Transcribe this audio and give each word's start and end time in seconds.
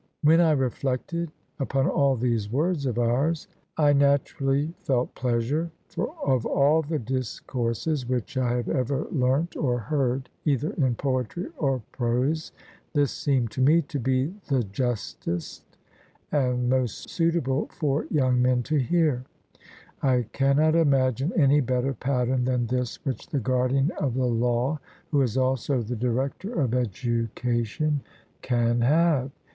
When 0.23 0.41
I 0.41 0.53
reflected 0.53 1.31
upon 1.59 1.85
all 1.87 2.15
these 2.15 2.51
words 2.51 2.87
of 2.87 2.97
ours, 2.97 3.47
I 3.77 3.93
naturally 3.93 4.73
felt 4.81 5.13
pleasure, 5.13 5.69
for 5.89 6.15
of 6.25 6.43
all 6.43 6.81
the 6.81 6.97
discourses 6.97 8.09
which 8.09 8.35
I 8.35 8.53
have 8.53 8.67
ever 8.67 9.05
learnt 9.11 9.55
or 9.55 9.77
heard, 9.77 10.27
either 10.43 10.71
in 10.73 10.95
poetry 10.95 11.49
or 11.55 11.83
prose, 11.91 12.51
this 12.93 13.11
seemed 13.11 13.51
to 13.51 13.61
me 13.61 13.83
to 13.83 13.99
be 13.99 14.33
the 14.47 14.63
justest, 14.63 15.77
and 16.31 16.67
most 16.67 17.07
suitable 17.11 17.67
for 17.67 18.05
young 18.09 18.41
men 18.41 18.63
to 18.63 18.77
hear; 18.79 19.25
I 20.01 20.25
cannot 20.31 20.73
imagine 20.73 21.31
any 21.33 21.61
better 21.61 21.93
pattern 21.93 22.45
than 22.45 22.65
this 22.65 23.05
which 23.05 23.27
the 23.27 23.39
guardian 23.39 23.91
of 23.99 24.15
the 24.15 24.25
law 24.25 24.79
who 25.11 25.21
is 25.21 25.37
also 25.37 25.83
the 25.83 25.95
director 25.95 26.59
of 26.59 26.73
education 26.73 28.01
can 28.41 28.81
have. 28.81 29.29